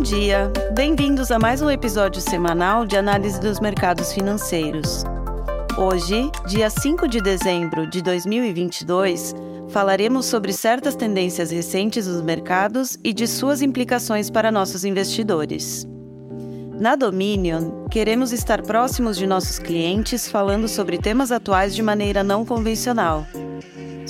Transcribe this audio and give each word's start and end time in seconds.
Bom 0.00 0.04
dia! 0.04 0.50
Bem-vindos 0.72 1.30
a 1.30 1.38
mais 1.38 1.60
um 1.60 1.68
episódio 1.68 2.22
semanal 2.22 2.86
de 2.86 2.96
análise 2.96 3.38
dos 3.38 3.60
mercados 3.60 4.14
financeiros. 4.14 5.04
Hoje, 5.76 6.30
dia 6.48 6.70
5 6.70 7.06
de 7.06 7.20
dezembro 7.20 7.86
de 7.86 8.00
2022, 8.00 9.34
falaremos 9.68 10.24
sobre 10.24 10.54
certas 10.54 10.96
tendências 10.96 11.50
recentes 11.50 12.06
dos 12.06 12.22
mercados 12.22 12.96
e 13.04 13.12
de 13.12 13.26
suas 13.26 13.60
implicações 13.60 14.30
para 14.30 14.50
nossos 14.50 14.86
investidores. 14.86 15.86
Na 16.80 16.96
Dominion, 16.96 17.86
queremos 17.90 18.32
estar 18.32 18.62
próximos 18.62 19.18
de 19.18 19.26
nossos 19.26 19.58
clientes 19.58 20.30
falando 20.30 20.66
sobre 20.66 20.96
temas 20.96 21.30
atuais 21.30 21.74
de 21.74 21.82
maneira 21.82 22.24
não 22.24 22.42
convencional. 22.42 23.26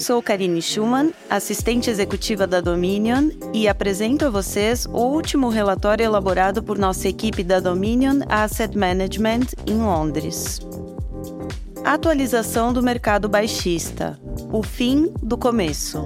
Sou 0.00 0.22
Karine 0.22 0.62
Schumann, 0.62 1.12
assistente 1.28 1.90
executiva 1.90 2.46
da 2.46 2.62
Dominion, 2.62 3.28
e 3.52 3.68
apresento 3.68 4.24
a 4.24 4.30
vocês 4.30 4.86
o 4.86 4.96
último 4.96 5.50
relatório 5.50 6.02
elaborado 6.02 6.62
por 6.62 6.78
nossa 6.78 7.06
equipe 7.06 7.44
da 7.44 7.60
Dominion 7.60 8.20
Asset 8.26 8.78
Management 8.78 9.48
em 9.66 9.76
Londres. 9.76 10.58
Atualização 11.84 12.72
do 12.72 12.82
mercado 12.82 13.28
baixista. 13.28 14.18
O 14.50 14.62
fim 14.62 15.12
do 15.22 15.36
começo. 15.36 16.02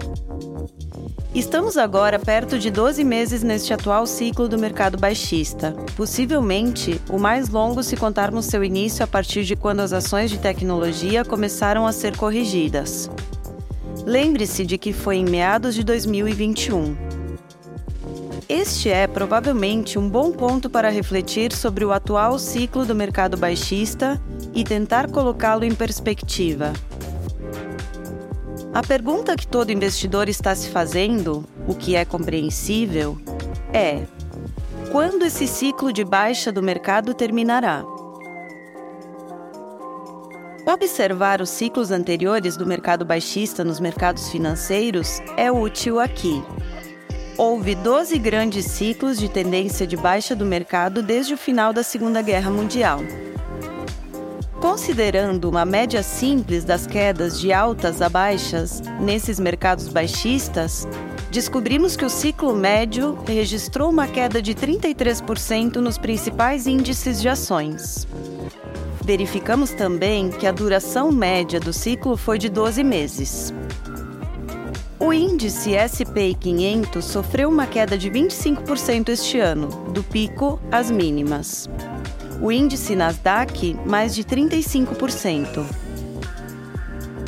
Estamos 1.32 1.76
agora 1.76 2.18
perto 2.18 2.58
de 2.58 2.72
12 2.72 3.04
meses 3.04 3.44
neste 3.44 3.72
atual 3.72 4.08
ciclo 4.08 4.48
do 4.48 4.58
mercado 4.58 4.98
baixista, 4.98 5.70
possivelmente 5.96 7.00
o 7.08 7.16
mais 7.16 7.48
longo 7.48 7.80
se 7.80 7.96
contarmos 7.96 8.46
seu 8.46 8.64
início 8.64 9.04
a 9.04 9.06
partir 9.06 9.44
de 9.44 9.54
quando 9.54 9.80
as 9.80 9.92
ações 9.92 10.32
de 10.32 10.38
tecnologia 10.38 11.24
começaram 11.24 11.86
a 11.86 11.92
ser 11.92 12.16
corrigidas. 12.16 13.08
Lembre-se 14.06 14.66
de 14.66 14.76
que 14.76 14.92
foi 14.92 15.16
em 15.16 15.24
meados 15.24 15.74
de 15.74 15.82
2021. 15.82 16.94
Este 18.46 18.90
é 18.90 19.06
provavelmente 19.06 19.98
um 19.98 20.06
bom 20.08 20.30
ponto 20.30 20.68
para 20.68 20.90
refletir 20.90 21.52
sobre 21.52 21.86
o 21.86 21.92
atual 21.92 22.38
ciclo 22.38 22.84
do 22.84 22.94
mercado 22.94 23.38
baixista 23.38 24.20
e 24.52 24.62
tentar 24.62 25.10
colocá-lo 25.10 25.64
em 25.64 25.74
perspectiva. 25.74 26.74
A 28.74 28.82
pergunta 28.82 29.36
que 29.36 29.46
todo 29.46 29.72
investidor 29.72 30.28
está 30.28 30.54
se 30.54 30.68
fazendo, 30.68 31.42
o 31.66 31.74
que 31.74 31.96
é 31.96 32.04
compreensível, 32.04 33.18
é: 33.72 34.02
quando 34.92 35.24
esse 35.24 35.46
ciclo 35.46 35.90
de 35.90 36.04
baixa 36.04 36.52
do 36.52 36.62
mercado 36.62 37.14
terminará? 37.14 37.93
Observar 40.66 41.42
os 41.42 41.50
ciclos 41.50 41.90
anteriores 41.90 42.56
do 42.56 42.64
mercado 42.64 43.04
baixista 43.04 43.62
nos 43.62 43.78
mercados 43.78 44.30
financeiros 44.30 45.20
é 45.36 45.52
útil 45.52 46.00
aqui. 46.00 46.42
Houve 47.36 47.74
12 47.74 48.18
grandes 48.18 48.64
ciclos 48.64 49.18
de 49.18 49.28
tendência 49.28 49.86
de 49.86 49.94
baixa 49.94 50.34
do 50.34 50.46
mercado 50.46 51.02
desde 51.02 51.34
o 51.34 51.36
final 51.36 51.70
da 51.74 51.82
Segunda 51.82 52.22
Guerra 52.22 52.50
Mundial. 52.50 53.00
Considerando 54.58 55.50
uma 55.50 55.66
média 55.66 56.02
simples 56.02 56.64
das 56.64 56.86
quedas 56.86 57.38
de 57.38 57.52
altas 57.52 58.00
a 58.00 58.08
baixas 58.08 58.80
nesses 58.98 59.38
mercados 59.38 59.88
baixistas, 59.88 60.88
descobrimos 61.30 61.94
que 61.94 62.06
o 62.06 62.10
ciclo 62.10 62.54
médio 62.54 63.18
registrou 63.26 63.90
uma 63.90 64.08
queda 64.08 64.40
de 64.40 64.54
33% 64.54 65.76
nos 65.76 65.98
principais 65.98 66.66
índices 66.66 67.20
de 67.20 67.28
ações. 67.28 68.06
Verificamos 69.04 69.70
também 69.70 70.30
que 70.30 70.46
a 70.46 70.52
duração 70.52 71.12
média 71.12 71.60
do 71.60 71.72
ciclo 71.72 72.16
foi 72.16 72.38
de 72.38 72.48
12 72.48 72.82
meses. 72.82 73.54
O 74.98 75.12
índice 75.12 75.72
SP 75.76 76.34
500 76.38 77.04
sofreu 77.04 77.50
uma 77.50 77.66
queda 77.66 77.98
de 77.98 78.10
25% 78.10 79.10
este 79.10 79.38
ano, 79.38 79.68
do 79.92 80.02
pico 80.02 80.58
às 80.72 80.90
mínimas 80.90 81.68
o 82.40 82.52
índice 82.52 82.94
Nasdaq 82.94 83.74
mais 83.86 84.14
de 84.14 84.24
35%. 84.24 85.64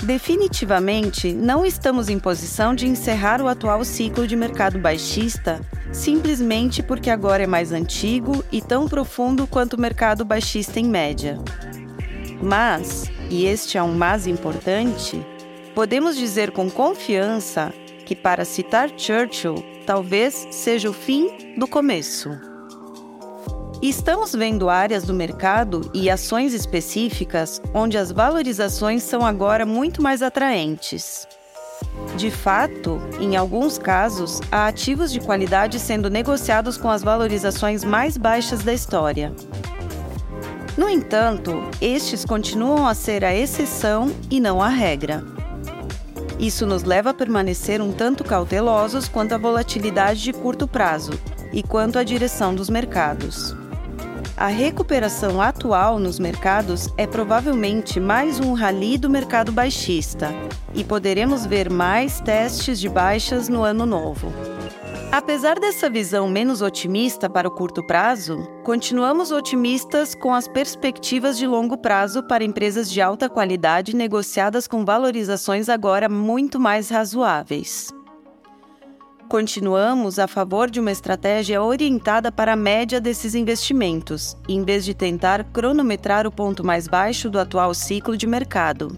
Definitivamente, 0.06 1.32
não 1.32 1.66
estamos 1.66 2.08
em 2.08 2.18
posição 2.18 2.74
de 2.74 2.86
encerrar 2.86 3.42
o 3.42 3.48
atual 3.48 3.84
ciclo 3.84 4.24
de 4.24 4.36
mercado 4.36 4.78
baixista 4.78 5.60
simplesmente 5.92 6.82
porque 6.82 7.10
agora 7.10 7.42
é 7.42 7.46
mais 7.46 7.72
antigo 7.72 8.44
e 8.52 8.60
tão 8.60 8.86
profundo 8.86 9.46
quanto 9.46 9.74
o 9.74 9.80
mercado 9.80 10.24
baixista 10.24 10.78
em 10.78 10.84
média. 10.84 11.38
Mas, 12.40 13.10
e 13.30 13.46
este 13.46 13.78
é 13.78 13.82
um 13.82 13.94
mais 13.94 14.26
importante, 14.26 15.20
podemos 15.74 16.16
dizer 16.16 16.50
com 16.50 16.70
confiança 16.70 17.72
que, 18.04 18.14
para 18.14 18.44
citar 18.44 18.90
Churchill, 18.96 19.64
talvez 19.84 20.46
seja 20.50 20.88
o 20.88 20.92
fim 20.92 21.56
do 21.58 21.66
começo. 21.66 22.55
Estamos 23.88 24.34
vendo 24.34 24.68
áreas 24.68 25.04
do 25.04 25.14
mercado 25.14 25.88
e 25.94 26.10
ações 26.10 26.52
específicas 26.52 27.62
onde 27.72 27.96
as 27.96 28.10
valorizações 28.10 29.04
são 29.04 29.24
agora 29.24 29.64
muito 29.64 30.02
mais 30.02 30.22
atraentes. 30.22 31.24
De 32.16 32.28
fato, 32.28 33.00
em 33.20 33.36
alguns 33.36 33.78
casos, 33.78 34.40
há 34.50 34.66
ativos 34.66 35.12
de 35.12 35.20
qualidade 35.20 35.78
sendo 35.78 36.10
negociados 36.10 36.76
com 36.76 36.90
as 36.90 37.04
valorizações 37.04 37.84
mais 37.84 38.16
baixas 38.16 38.64
da 38.64 38.74
história. 38.74 39.32
No 40.76 40.88
entanto, 40.88 41.52
estes 41.80 42.24
continuam 42.24 42.88
a 42.88 42.94
ser 42.94 43.24
a 43.24 43.32
exceção 43.32 44.12
e 44.28 44.40
não 44.40 44.60
a 44.60 44.68
regra. 44.68 45.22
Isso 46.40 46.66
nos 46.66 46.82
leva 46.82 47.10
a 47.10 47.14
permanecer 47.14 47.80
um 47.80 47.92
tanto 47.92 48.24
cautelosos 48.24 49.06
quanto 49.06 49.36
à 49.36 49.38
volatilidade 49.38 50.24
de 50.24 50.32
curto 50.32 50.66
prazo 50.66 51.12
e 51.52 51.62
quanto 51.62 52.00
à 52.00 52.02
direção 52.02 52.52
dos 52.52 52.68
mercados. 52.68 53.54
A 54.36 54.48
recuperação 54.48 55.40
atual 55.40 55.98
nos 55.98 56.18
mercados 56.18 56.92
é 56.98 57.06
provavelmente 57.06 57.98
mais 57.98 58.38
um 58.38 58.52
rally 58.52 58.98
do 58.98 59.08
mercado 59.08 59.50
baixista 59.50 60.28
e 60.74 60.84
poderemos 60.84 61.46
ver 61.46 61.70
mais 61.70 62.20
testes 62.20 62.78
de 62.78 62.86
baixas 62.86 63.48
no 63.48 63.62
ano 63.62 63.86
novo. 63.86 64.30
Apesar 65.10 65.58
dessa 65.58 65.88
visão 65.88 66.28
menos 66.28 66.60
otimista 66.60 67.30
para 67.30 67.48
o 67.48 67.50
curto 67.50 67.82
prazo, 67.82 68.46
continuamos 68.62 69.30
otimistas 69.30 70.14
com 70.14 70.34
as 70.34 70.46
perspectivas 70.46 71.38
de 71.38 71.46
longo 71.46 71.78
prazo 71.78 72.22
para 72.22 72.44
empresas 72.44 72.90
de 72.90 73.00
alta 73.00 73.30
qualidade 73.30 73.96
negociadas 73.96 74.68
com 74.68 74.84
valorizações 74.84 75.70
agora 75.70 76.10
muito 76.10 76.60
mais 76.60 76.90
razoáveis. 76.90 77.90
Continuamos 79.28 80.20
a 80.20 80.28
favor 80.28 80.70
de 80.70 80.78
uma 80.78 80.92
estratégia 80.92 81.60
orientada 81.60 82.30
para 82.30 82.52
a 82.52 82.56
média 82.56 83.00
desses 83.00 83.34
investimentos, 83.34 84.36
em 84.48 84.62
vez 84.64 84.84
de 84.84 84.94
tentar 84.94 85.42
cronometrar 85.52 86.28
o 86.28 86.30
ponto 86.30 86.64
mais 86.64 86.86
baixo 86.86 87.28
do 87.28 87.40
atual 87.40 87.74
ciclo 87.74 88.16
de 88.16 88.24
mercado. 88.24 88.96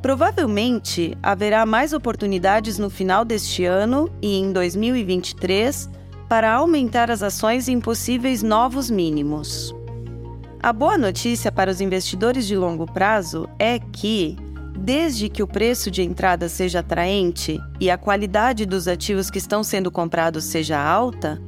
Provavelmente 0.00 1.18
haverá 1.20 1.66
mais 1.66 1.92
oportunidades 1.92 2.78
no 2.78 2.88
final 2.88 3.24
deste 3.24 3.64
ano 3.64 4.08
e 4.22 4.38
em 4.38 4.52
2023 4.52 5.90
para 6.28 6.52
aumentar 6.52 7.10
as 7.10 7.22
ações 7.22 7.66
em 7.68 7.80
possíveis 7.80 8.44
novos 8.44 8.88
mínimos. 8.90 9.74
A 10.62 10.72
boa 10.72 10.96
notícia 10.96 11.50
para 11.50 11.70
os 11.70 11.80
investidores 11.80 12.46
de 12.46 12.56
longo 12.56 12.86
prazo 12.86 13.48
é 13.58 13.78
que, 13.78 14.36
Desde 14.76 15.28
que 15.28 15.42
o 15.42 15.46
preço 15.46 15.90
de 15.90 16.02
entrada 16.02 16.48
seja 16.48 16.80
atraente 16.80 17.60
e 17.80 17.90
a 17.90 17.96
qualidade 17.96 18.66
dos 18.66 18.88
ativos 18.88 19.30
que 19.30 19.38
estão 19.38 19.62
sendo 19.62 19.90
comprados 19.90 20.44
seja 20.44 20.78
alta, 20.78 21.40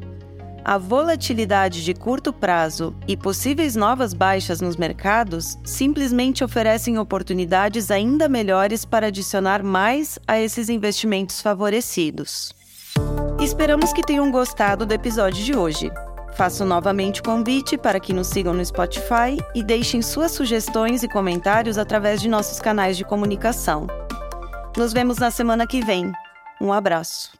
a 0.64 0.78
volatilidade 0.78 1.84
de 1.84 1.94
curto 1.94 2.32
prazo 2.32 2.94
e 3.06 3.16
possíveis 3.16 3.76
novas 3.76 4.12
baixas 4.12 4.60
nos 4.60 4.76
mercados 4.76 5.56
simplesmente 5.64 6.42
oferecem 6.42 6.98
oportunidades 6.98 7.90
ainda 7.90 8.28
melhores 8.28 8.84
para 8.84 9.06
adicionar 9.06 9.62
mais 9.62 10.18
a 10.26 10.40
esses 10.40 10.68
investimentos 10.68 11.40
favorecidos. 11.40 12.52
Esperamos 13.40 13.92
que 13.92 14.02
tenham 14.02 14.30
gostado 14.30 14.84
do 14.84 14.92
episódio 14.92 15.44
de 15.44 15.54
hoje. 15.54 15.88
Faço 16.36 16.66
novamente 16.66 17.20
o 17.20 17.24
convite 17.24 17.78
para 17.78 17.98
que 17.98 18.12
nos 18.12 18.26
sigam 18.26 18.52
no 18.52 18.62
Spotify 18.62 19.38
e 19.54 19.62
deixem 19.62 20.02
suas 20.02 20.32
sugestões 20.32 21.02
e 21.02 21.08
comentários 21.08 21.78
através 21.78 22.20
de 22.20 22.28
nossos 22.28 22.60
canais 22.60 22.94
de 22.98 23.06
comunicação. 23.06 23.86
Nos 24.76 24.92
vemos 24.92 25.16
na 25.16 25.30
semana 25.30 25.66
que 25.66 25.82
vem. 25.82 26.12
Um 26.60 26.74
abraço. 26.74 27.32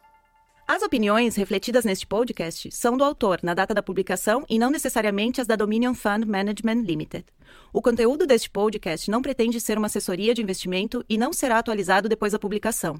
As 0.67 0.81
opiniões 0.81 1.35
refletidas 1.35 1.85
neste 1.85 2.07
podcast 2.07 2.71
são 2.71 2.97
do 2.97 3.03
autor 3.03 3.39
na 3.43 3.53
data 3.53 3.71
da 3.71 3.83
publicação 3.83 4.43
e 4.49 4.57
não 4.57 4.71
necessariamente 4.71 5.39
as 5.39 5.45
da 5.45 5.55
Dominion 5.55 5.93
Fund 5.93 6.25
Management 6.25 6.81
Limited. 6.81 7.25
O 7.71 7.83
conteúdo 7.83 8.25
deste 8.25 8.49
podcast 8.49 9.11
não 9.11 9.21
pretende 9.21 9.61
ser 9.61 9.77
uma 9.77 9.85
assessoria 9.85 10.33
de 10.33 10.41
investimento 10.41 11.05
e 11.07 11.19
não 11.19 11.31
será 11.31 11.59
atualizado 11.59 12.09
depois 12.09 12.31
da 12.31 12.39
publicação. 12.39 12.99